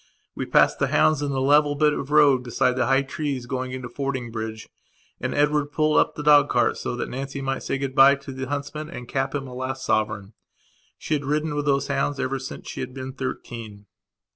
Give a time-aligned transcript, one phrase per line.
[0.33, 3.71] We passed the hounds in the level bit of road beside the high trees going
[3.71, 4.67] into Fordingbridge
[5.19, 8.31] and Edward pulled up the dog cart so that Nancy might say good bye to
[8.31, 10.33] the huntsman and cap him a last sovereign.
[10.97, 13.85] She had ridden with those hounds ever since she had been thirteen.